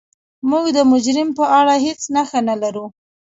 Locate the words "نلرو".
2.47-2.85